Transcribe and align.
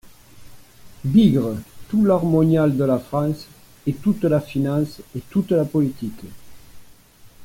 Bigre! 1.05 1.57
tout 1.87 2.03
l'armorial 2.05 2.75
de 2.75 2.83
la 2.85 2.97
France, 2.97 3.45
et 3.85 3.93
toute 3.93 4.23
la 4.23 4.41
finance, 4.41 4.99
et 5.15 5.19
toute 5.29 5.51
la 5.51 5.63
politique. 5.63 6.21